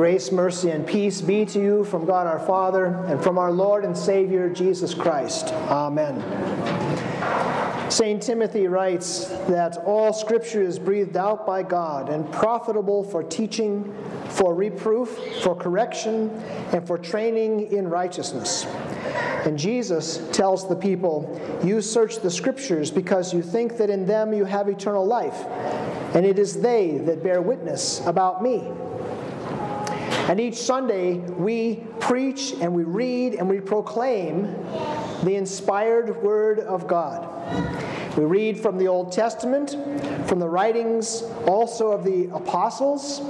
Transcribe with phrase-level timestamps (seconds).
[0.00, 3.84] Grace, mercy, and peace be to you from God our Father and from our Lord
[3.84, 5.48] and Savior Jesus Christ.
[5.68, 6.18] Amen.
[7.90, 8.22] St.
[8.22, 13.94] Timothy writes that all scripture is breathed out by God and profitable for teaching,
[14.30, 15.10] for reproof,
[15.42, 16.30] for correction,
[16.72, 18.64] and for training in righteousness.
[19.44, 24.32] And Jesus tells the people, You search the scriptures because you think that in them
[24.32, 25.44] you have eternal life,
[26.14, 28.66] and it is they that bear witness about me.
[30.30, 34.42] And each Sunday we preach and we read and we proclaim
[35.24, 37.26] the inspired Word of God.
[38.16, 39.70] We read from the Old Testament,
[40.28, 43.22] from the writings also of the apostles,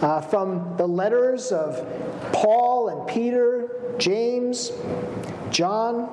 [0.00, 1.84] uh, from the letters of
[2.32, 4.70] Paul and Peter, James,
[5.50, 6.08] John.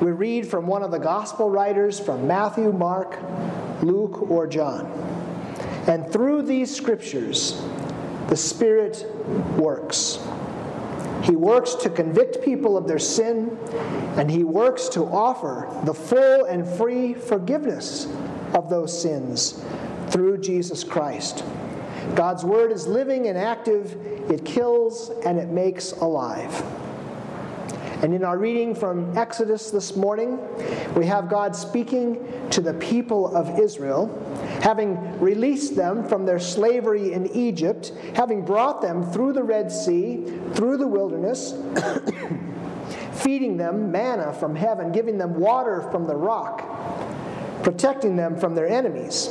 [0.00, 3.18] We read from one of the gospel writers, from Matthew, Mark,
[3.82, 4.86] Luke, or John.
[5.88, 7.60] And through these scriptures,
[8.28, 9.04] the Spirit
[9.56, 10.18] works.
[11.22, 13.58] He works to convict people of their sin,
[14.16, 18.06] and He works to offer the full and free forgiveness
[18.54, 19.62] of those sins
[20.08, 21.44] through Jesus Christ.
[22.14, 23.96] God's Word is living and active,
[24.30, 26.62] it kills and it makes alive.
[28.02, 30.38] And in our reading from Exodus this morning,
[30.94, 34.06] we have God speaking to the people of Israel
[34.60, 40.24] having released them from their slavery in Egypt, having brought them through the Red Sea,
[40.54, 41.54] through the wilderness,
[43.12, 46.64] feeding them manna from heaven, giving them water from the rock,
[47.62, 49.28] protecting them from their enemies,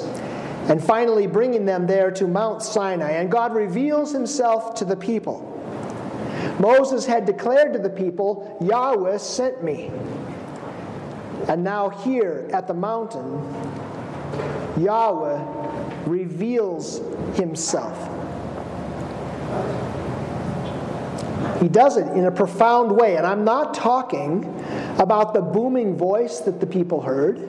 [0.70, 3.12] and finally bringing them there to Mount Sinai.
[3.12, 5.54] And God reveals himself to the people.
[6.60, 9.92] Moses had declared to the people, Yahweh sent me.
[11.48, 13.42] And now, here at the mountain,
[14.78, 17.02] Yahweh reveals
[17.36, 18.14] himself.
[21.62, 23.18] He does it in a profound way.
[23.18, 24.44] And I'm not talking
[25.00, 27.40] about the booming voice that the people heard.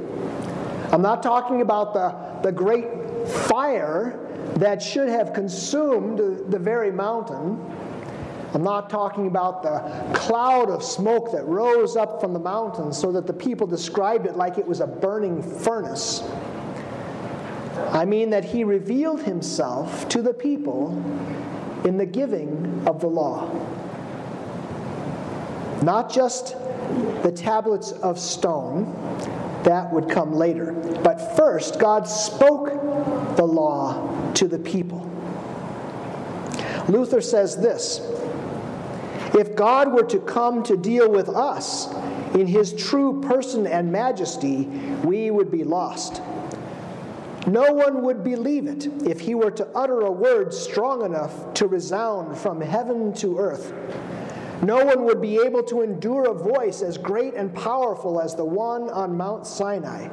[0.92, 2.86] I'm not talking about the, the great
[3.28, 4.18] fire
[4.56, 6.18] that should have consumed
[6.50, 7.60] the very mountain.
[8.54, 13.12] I'm not talking about the cloud of smoke that rose up from the mountain so
[13.12, 16.22] that the people described it like it was a burning furnace.
[17.92, 20.90] I mean that he revealed himself to the people
[21.84, 23.50] in the giving of the law.
[25.82, 26.56] Not just
[27.22, 28.92] the tablets of stone,
[29.64, 30.72] that would come later.
[31.02, 35.04] But first, God spoke the law to the people.
[36.88, 38.00] Luther says this
[39.34, 41.92] If God were to come to deal with us
[42.34, 44.64] in his true person and majesty,
[45.04, 46.22] we would be lost.
[47.48, 51.66] No one would believe it if he were to utter a word strong enough to
[51.66, 53.72] resound from heaven to earth.
[54.62, 58.44] No one would be able to endure a voice as great and powerful as the
[58.44, 60.08] one on Mount Sinai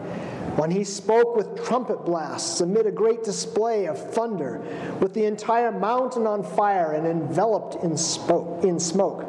[0.56, 4.62] when he spoke with trumpet blasts amid a great display of thunder,
[5.02, 9.24] with the entire mountain on fire and enveloped in smoke.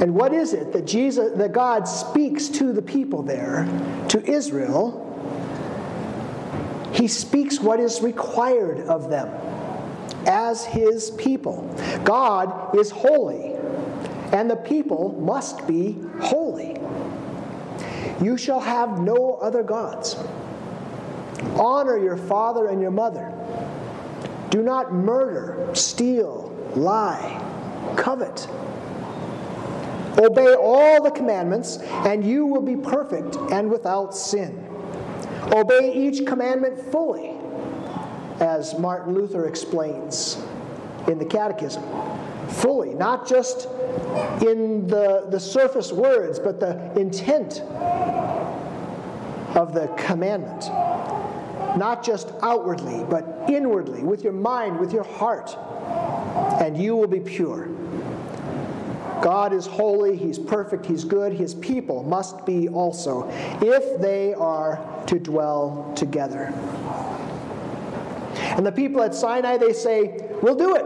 [0.00, 3.68] And what is it that Jesus that God speaks to the people there,
[4.08, 5.06] to Israel?
[6.92, 9.28] He speaks what is required of them
[10.26, 11.62] as his people.
[12.04, 13.54] God is holy,
[14.32, 16.76] and the people must be holy.
[18.22, 20.16] You shall have no other gods.
[21.54, 23.32] Honor your father and your mother.
[24.50, 27.40] Do not murder, steal, lie,
[27.96, 28.46] covet.
[30.18, 34.69] Obey all the commandments, and you will be perfect and without sin.
[35.52, 37.32] Obey each commandment fully,
[38.40, 40.42] as Martin Luther explains
[41.08, 41.82] in the Catechism.
[42.48, 43.66] Fully, not just
[44.42, 47.60] in the, the surface words, but the intent
[49.56, 50.68] of the commandment.
[51.76, 55.56] Not just outwardly, but inwardly, with your mind, with your heart,
[56.60, 57.68] and you will be pure.
[59.22, 61.32] God is holy, He's perfect, He's good.
[61.32, 63.28] His people must be also,
[63.60, 66.52] if they are to dwell together.
[68.36, 70.84] And the people at Sinai, they say, We'll do it.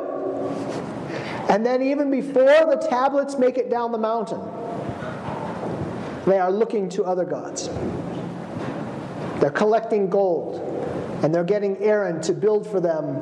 [1.50, 4.40] And then, even before the tablets make it down the mountain,
[6.26, 7.68] they are looking to other gods.
[9.40, 10.60] They're collecting gold,
[11.22, 13.16] and they're getting Aaron to build for them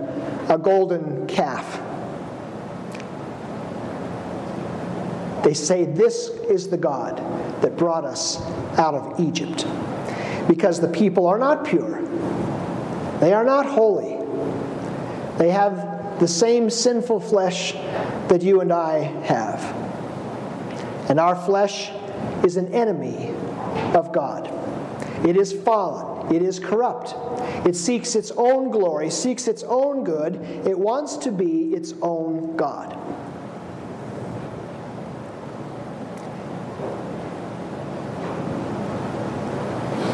[0.48, 1.80] a golden calf.
[5.42, 7.16] They say, This is the God
[7.62, 8.40] that brought us
[8.78, 9.66] out of Egypt.
[10.48, 12.02] Because the people are not pure,
[13.20, 14.18] they are not holy,
[15.38, 17.72] they have the same sinful flesh
[18.28, 19.60] that you and I have.
[21.08, 21.90] And our flesh
[22.44, 23.34] is an enemy
[23.94, 24.46] of God.
[25.26, 27.14] It is fallen, it is corrupt.
[27.66, 30.36] It seeks its own glory, seeks its own good.
[30.66, 32.96] It wants to be its own God.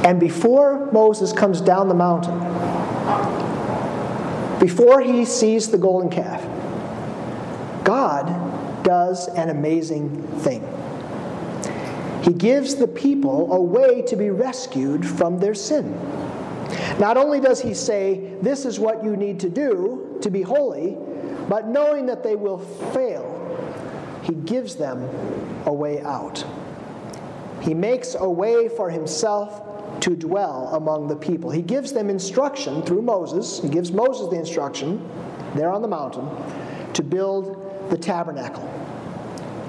[0.08, 2.38] And before Moses comes down the mountain,
[4.58, 6.43] before he sees the golden calf,
[7.84, 8.25] God
[8.82, 10.66] does an amazing thing.
[12.22, 15.93] He gives the people a way to be rescued from their sin.
[16.99, 20.96] Not only does he say, This is what you need to do to be holy,
[21.50, 22.61] but knowing that they will
[22.94, 23.34] fail,
[24.22, 25.02] he gives them
[25.66, 26.46] a way out.
[27.61, 29.68] He makes a way for himself
[30.00, 31.50] to dwell among the people.
[31.50, 33.61] He gives them instruction through Moses.
[33.61, 35.09] He gives Moses the instruction
[35.55, 36.29] there on the mountain
[36.95, 38.69] to build the tabernacle.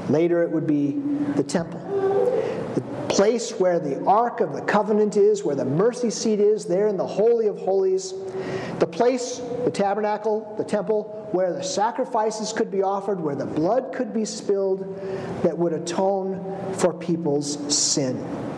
[0.09, 0.91] Later it would be
[1.35, 1.79] the temple.
[2.75, 2.81] The
[3.13, 6.97] place where the Ark of the Covenant is, where the mercy seat is, there in
[6.97, 8.13] the Holy of Holies.
[8.79, 13.93] The place, the tabernacle, the temple, where the sacrifices could be offered, where the blood
[13.93, 14.95] could be spilled
[15.43, 18.48] that would atone for people's sin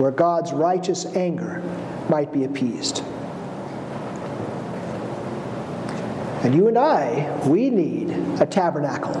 [0.00, 1.62] where God's righteous anger
[2.08, 3.04] might be appeased.
[6.42, 8.10] And you and I, we need
[8.40, 9.14] a tabernacle.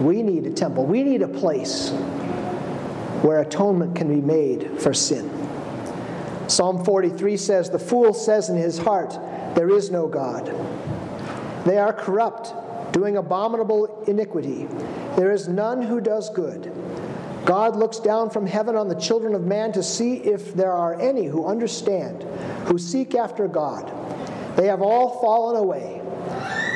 [0.00, 0.86] We need a temple.
[0.86, 1.90] We need a place
[3.22, 5.28] where atonement can be made for sin.
[6.46, 9.18] Psalm 43 says, The fool says in his heart,
[9.56, 10.46] There is no God.
[11.64, 14.68] They are corrupt, doing abominable iniquity.
[15.16, 16.72] There is none who does good.
[17.46, 21.00] God looks down from heaven on the children of man to see if there are
[21.00, 22.24] any who understand,
[22.66, 23.88] who seek after God.
[24.56, 26.02] They have all fallen away.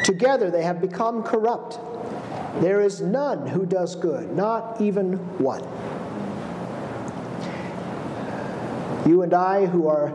[0.04, 1.80] Together they have become corrupt.
[2.60, 5.62] There is none who does good, not even one.
[9.08, 10.12] You and I, who are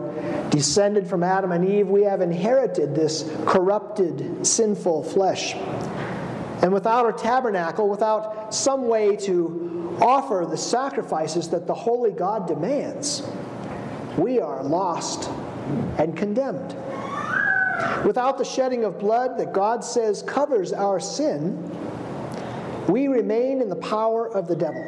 [0.48, 5.54] descended from Adam and Eve, we have inherited this corrupted, sinful flesh.
[6.62, 12.46] And without a tabernacle, without some way to offer the sacrifices that the holy God
[12.46, 13.22] demands,
[14.16, 15.30] we are lost
[15.98, 16.76] and condemned.
[18.04, 21.70] Without the shedding of blood that God says covers our sin,
[22.88, 24.82] we remain in the power of the devil,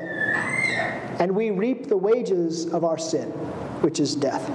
[1.19, 3.29] and we reap the wages of our sin,
[3.83, 4.47] which is death.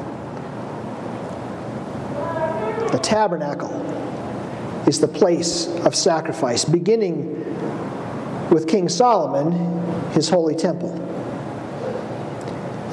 [2.91, 3.71] The tabernacle
[4.87, 7.43] is the place of sacrifice, beginning
[8.49, 9.53] with King Solomon
[10.13, 10.93] his holy temple.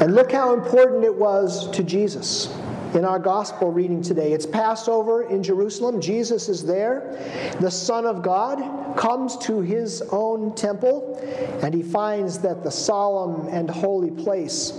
[0.01, 2.49] And look how important it was to Jesus
[2.95, 4.33] in our gospel reading today.
[4.33, 6.01] It's Passover in Jerusalem.
[6.01, 7.55] Jesus is there.
[7.61, 11.19] The Son of God comes to his own temple,
[11.63, 14.73] and he finds that the solemn and holy place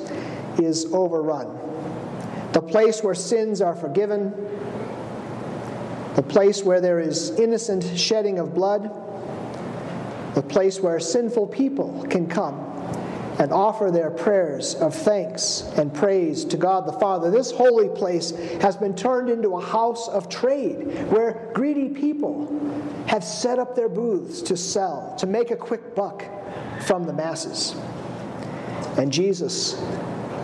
[0.60, 1.58] is overrun.
[2.54, 4.34] The place where sins are forgiven,
[6.16, 8.92] the place where there is innocent shedding of blood
[10.36, 12.60] the place where sinful people can come
[13.39, 17.31] and offer their prayers of thanks and praise to God the Father.
[17.31, 18.31] This holy place
[18.62, 22.47] has been turned into a house of trade where greedy people
[23.07, 26.23] have set up their booths to sell, to make a quick buck
[26.83, 27.76] from the masses.
[28.97, 29.81] And Jesus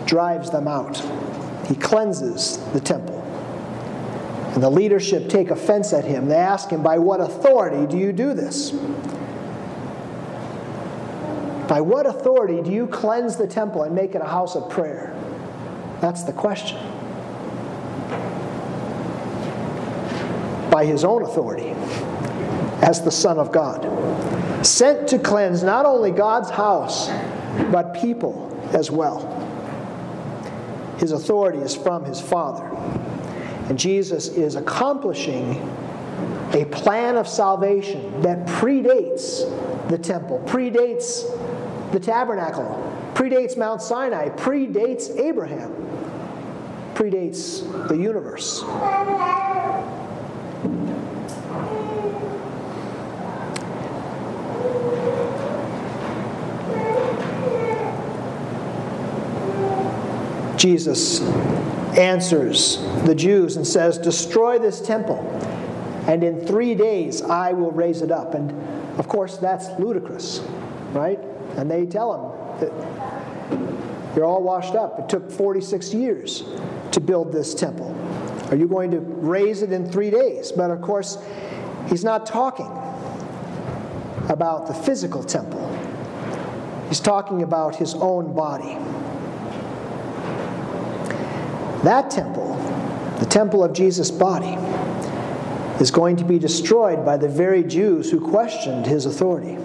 [0.05, 0.97] drives them out.
[1.67, 3.21] He cleanses the temple.
[4.53, 6.29] And the leadership take offense at him.
[6.29, 8.71] They ask him, By what authority do you do this?
[11.67, 15.13] By what authority do you cleanse the temple and make it a house of prayer?
[15.99, 16.77] That's the question.
[20.71, 21.69] By his own authority
[22.81, 27.09] as the Son of God, sent to cleanse not only God's house,
[27.71, 29.33] but people as well.
[30.99, 32.65] His authority is from his Father.
[33.69, 35.55] And Jesus is accomplishing
[36.53, 39.43] a plan of salvation that predates
[39.89, 41.23] the temple, predates
[41.91, 45.71] the tabernacle, predates Mount Sinai, predates Abraham,
[46.93, 48.63] predates the universe.
[60.57, 61.21] Jesus
[61.97, 65.19] answers the Jews and says, Destroy this temple,
[66.07, 68.33] and in three days I will raise it up.
[68.33, 68.51] And
[68.99, 70.39] of course, that's ludicrous,
[70.93, 71.19] right?
[71.57, 72.71] And they tell him
[74.15, 74.99] you're all washed up.
[74.99, 76.43] It took 46 years
[76.91, 77.95] to build this temple.
[78.49, 80.51] Are you going to raise it in three days?
[80.51, 81.17] But of course,
[81.89, 82.67] He's not talking
[84.29, 85.65] about the physical temple,
[86.89, 88.77] he's talking about his own body.
[91.83, 92.55] That temple,
[93.19, 94.57] the temple of Jesus' body,
[95.81, 99.57] is going to be destroyed by the very Jews who questioned his authority.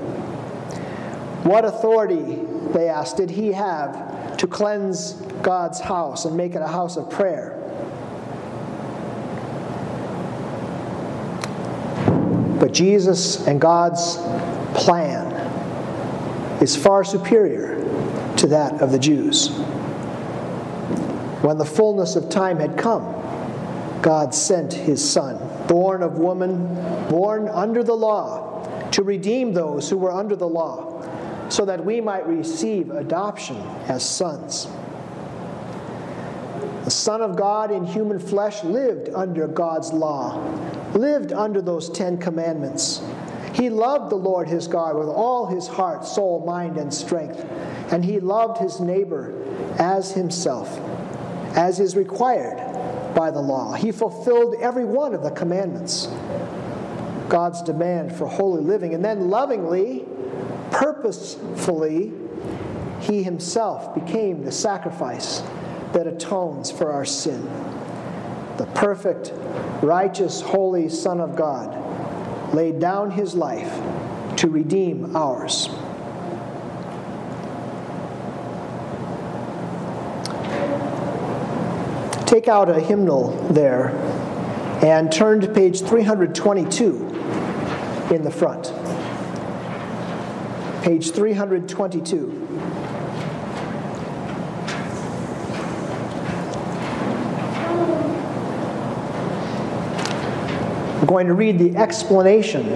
[1.44, 2.38] What authority,
[2.72, 7.10] they asked, did he have to cleanse God's house and make it a house of
[7.10, 7.58] prayer?
[12.60, 14.18] But Jesus and God's
[14.74, 15.32] plan
[16.62, 17.74] is far superior
[18.36, 19.48] to that of the Jews.
[21.42, 23.02] When the fullness of time had come,
[24.00, 26.72] God sent his Son, born of woman,
[27.08, 30.91] born under the law, to redeem those who were under the law,
[31.52, 34.68] so that we might receive adoption as sons.
[36.84, 40.42] The Son of God in human flesh lived under God's law,
[40.94, 43.02] lived under those Ten Commandments.
[43.52, 47.44] He loved the Lord his God with all his heart, soul, mind, and strength,
[47.92, 49.34] and he loved his neighbor
[49.78, 50.78] as himself,
[51.54, 53.74] as is required by the law.
[53.74, 56.06] He fulfilled every one of the commandments,
[57.28, 60.06] God's demand for holy living, and then lovingly,
[60.72, 62.12] purposefully,
[63.00, 65.42] he himself became the sacrifice
[65.92, 67.44] that atones for our sin.
[68.56, 69.32] The perfect,
[69.82, 73.80] righteous, holy Son of God laid down his life
[74.36, 75.68] to redeem ours.
[82.26, 83.90] Take out a hymnal there
[84.82, 87.06] and turn to page 322
[88.10, 88.72] in the front.
[90.82, 92.26] Page 322.
[100.98, 102.68] We're going to read the explanation,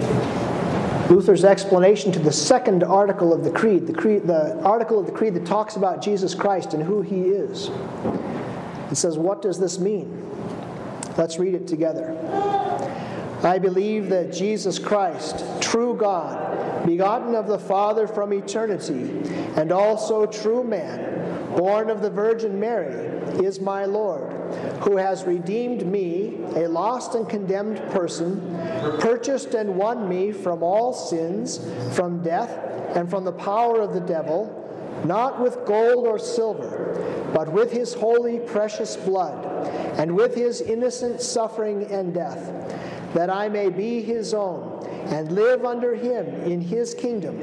[1.09, 5.11] Luther's explanation to the second article of the Creed, the, creed, the article of the
[5.11, 7.69] Creed that talks about Jesus Christ and who he is.
[8.89, 10.23] It says, What does this mean?
[11.17, 12.15] Let's read it together.
[13.43, 19.21] I believe that Jesus Christ, true God, begotten of the Father from eternity,
[19.55, 23.07] and also true man, born of the Virgin Mary,
[23.43, 24.37] is my Lord
[24.81, 28.39] who has redeemed me, a lost and condemned person,
[28.99, 31.59] purchased and won me from all sins,
[31.93, 32.49] from death,
[32.95, 34.63] and from the power of the devil,
[35.03, 39.45] not with gold or silver, but with his holy, precious blood,
[39.99, 45.65] and with his innocent suffering and death, that I may be his own and live
[45.65, 47.41] under him in his kingdom,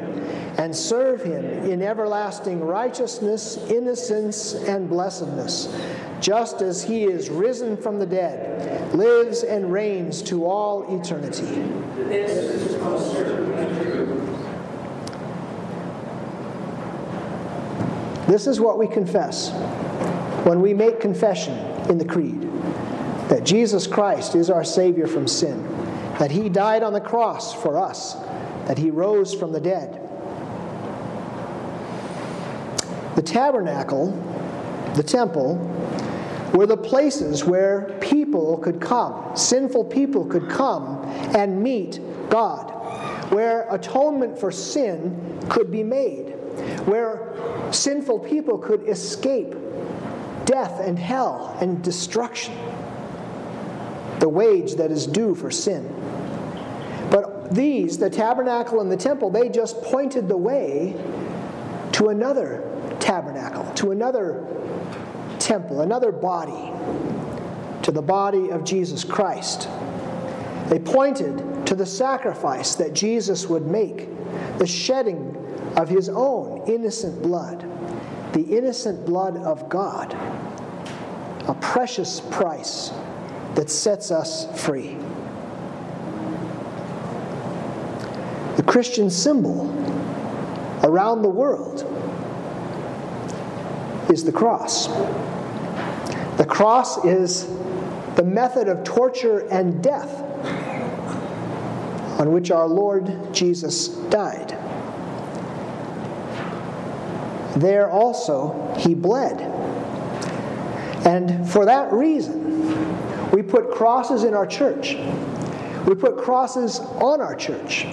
[0.57, 5.77] and serve him in everlasting righteousness, innocence, and blessedness,
[6.21, 11.43] just as he is risen from the dead, lives and reigns to all eternity.
[18.29, 19.51] This is what we confess
[20.47, 21.59] when we make confession
[21.91, 22.44] in the Creed
[23.29, 25.69] that Jesus Christ is our Savior from sin
[26.19, 28.15] that he died on the cross for us,
[28.67, 30.01] that he rose from the dead.
[33.17, 34.11] The tabernacle,
[34.95, 35.57] the temple,
[36.53, 41.03] were the places where people could come, sinful people could come
[41.35, 42.01] and meet
[42.31, 42.71] God,
[43.33, 46.31] where atonement for sin could be made,
[46.87, 47.33] where
[47.73, 49.55] sinful people could escape
[50.45, 52.55] death and hell and destruction,
[54.25, 55.85] the wage that is due for sin
[57.11, 60.97] But these, the tabernacle and the temple, they just pointed the way
[61.93, 62.65] to another
[63.01, 64.47] tabernacle, to another
[65.39, 66.73] temple, another body,
[67.83, 69.69] to the body of Jesus Christ.
[70.71, 74.09] They pointed to the sacrifice that Jesus would make,
[74.57, 75.37] the shedding
[75.77, 77.61] of his own innocent blood,
[78.33, 80.15] the innocent blood of God,
[81.47, 82.91] a precious price
[83.55, 84.97] that sets us free.
[88.57, 89.71] The Christian symbol
[90.83, 91.83] around the world
[94.11, 94.87] is the cross.
[96.37, 97.47] The cross is
[98.17, 100.23] the method of torture and death
[102.21, 104.51] on which our Lord Jesus died.
[107.57, 109.41] There also he bled.
[111.07, 112.94] And for that reason,
[113.35, 114.95] we put crosses in our church.
[115.87, 117.85] We put crosses on our church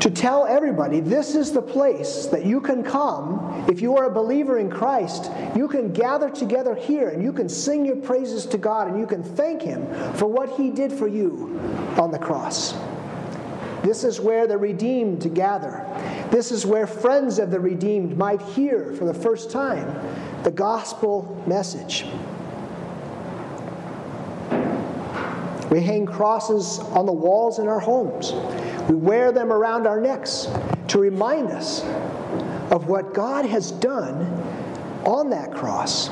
[0.00, 3.66] to tell everybody this is the place that you can come.
[3.68, 7.48] If you are a believer in Christ, you can gather together here and you can
[7.48, 11.08] sing your praises to God and you can thank Him for what He did for
[11.08, 11.60] you
[11.98, 12.74] on the cross.
[13.82, 15.84] This is where the redeemed gather.
[16.30, 19.94] This is where friends of the redeemed might hear for the first time
[20.42, 22.06] the gospel message.
[25.70, 28.32] We hang crosses on the walls in our homes.
[28.88, 30.48] We wear them around our necks
[30.88, 31.84] to remind us
[32.70, 34.22] of what God has done
[35.04, 36.10] on that cross.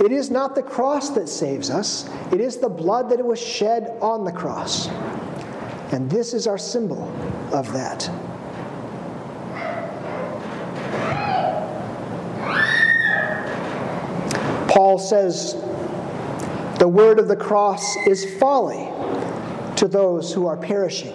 [0.00, 3.96] It is not the cross that saves us, it is the blood that was shed
[4.00, 4.88] on the cross.
[5.92, 7.04] And this is our symbol
[7.52, 8.08] of that.
[14.68, 15.54] Paul says
[16.80, 18.88] the word of the cross is folly
[19.76, 21.14] to those who are perishing,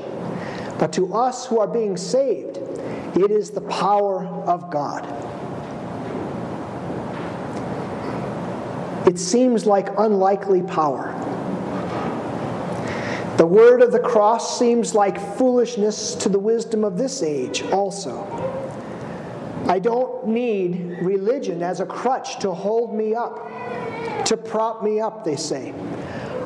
[0.77, 2.57] but to us who are being saved,
[3.17, 5.03] it is the power of God.
[9.07, 11.11] It seems like unlikely power.
[13.37, 18.21] The word of the cross seems like foolishness to the wisdom of this age, also.
[19.67, 23.49] I don't need religion as a crutch to hold me up
[24.25, 25.73] to prop me up, they say.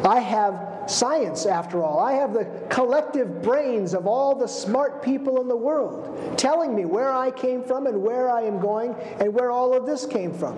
[0.03, 1.99] I have science, after all.
[1.99, 6.85] I have the collective brains of all the smart people in the world telling me
[6.85, 10.33] where I came from and where I am going and where all of this came
[10.33, 10.57] from.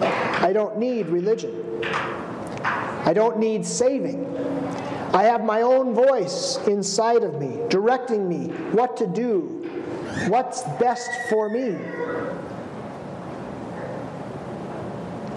[0.00, 1.82] I don't need religion.
[2.62, 4.26] I don't need saving.
[5.12, 9.62] I have my own voice inside of me, directing me what to do,
[10.28, 11.78] what's best for me.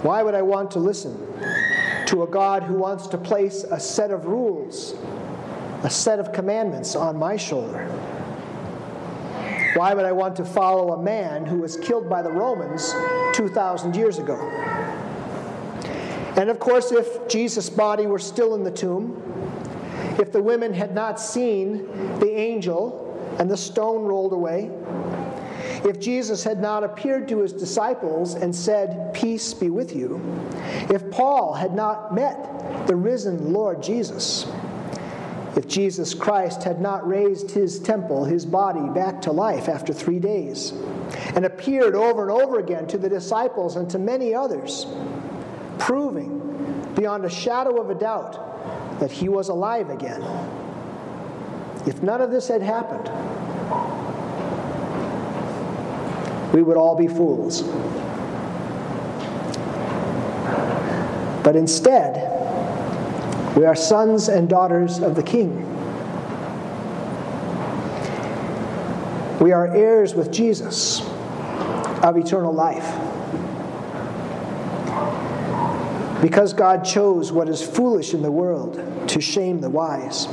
[0.02, 1.14] Why would I want to listen
[2.06, 4.94] to a God who wants to place a set of rules,
[5.82, 7.86] a set of commandments on my shoulder?
[9.74, 12.94] Why would I want to follow a man who was killed by the Romans
[13.34, 14.36] 2,000 years ago?
[16.36, 19.22] And of course, if Jesus' body were still in the tomb,
[20.18, 21.86] if the women had not seen
[22.20, 23.06] the angel
[23.38, 24.70] and the stone rolled away,
[25.84, 30.20] if Jesus had not appeared to his disciples and said, Peace be with you,
[30.90, 34.46] if Paul had not met the risen Lord Jesus,
[35.56, 40.18] if Jesus Christ had not raised his temple, his body, back to life after three
[40.18, 40.72] days,
[41.34, 44.86] and appeared over and over again to the disciples and to many others,
[45.78, 46.38] proving
[46.94, 50.22] beyond a shadow of a doubt that he was alive again.
[51.86, 53.08] If none of this had happened,
[56.52, 57.62] we would all be fools.
[61.42, 62.26] But instead,
[63.56, 65.66] we are sons and daughters of the King.
[69.40, 71.00] We are heirs with Jesus
[72.02, 72.86] of eternal life.
[76.20, 80.26] Because God chose what is foolish in the world to shame the wise.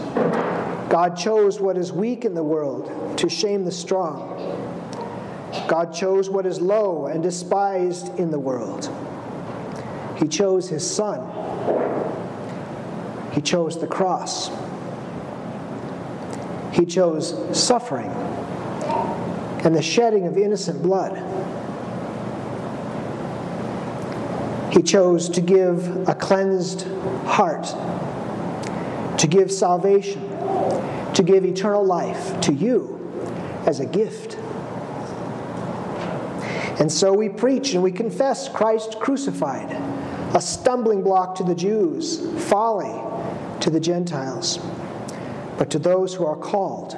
[0.90, 4.57] God chose what is weak in the world to shame the strong.
[5.68, 8.90] God chose what is low and despised in the world.
[10.18, 11.22] He chose his son.
[13.34, 14.50] He chose the cross.
[16.74, 18.10] He chose suffering
[19.64, 21.18] and the shedding of innocent blood.
[24.72, 26.88] He chose to give a cleansed
[27.26, 27.66] heart,
[29.20, 30.22] to give salvation,
[31.14, 32.94] to give eternal life to you
[33.66, 34.38] as a gift.
[36.80, 39.72] And so we preach and we confess Christ crucified,
[40.36, 43.02] a stumbling block to the Jews, folly
[43.62, 44.60] to the Gentiles.
[45.58, 46.96] But to those who are called,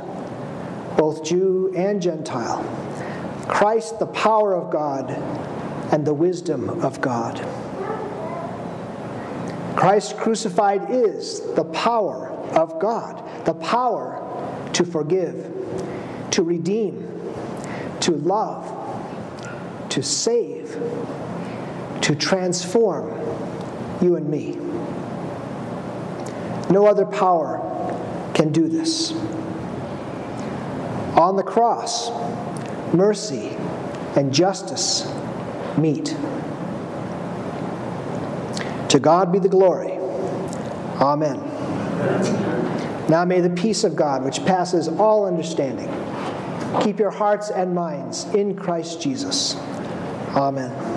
[0.98, 2.62] both Jew and Gentile,
[3.48, 5.10] Christ, the power of God
[5.94, 7.38] and the wisdom of God.
[9.76, 15.52] Christ crucified is the power of God, the power to forgive,
[16.32, 17.08] to redeem,
[18.02, 18.79] to love,
[19.90, 20.78] to save,
[22.02, 23.12] to transform
[24.02, 24.56] you and me.
[26.70, 27.58] No other power
[28.34, 29.12] can do this.
[31.18, 32.12] On the cross,
[32.94, 33.58] mercy
[34.16, 35.12] and justice
[35.78, 36.16] meet.
[38.90, 39.94] To God be the glory.
[41.02, 41.40] Amen.
[43.10, 45.90] Now may the peace of God, which passes all understanding,
[46.84, 49.56] keep your hearts and minds in Christ Jesus.
[50.36, 50.89] Amen.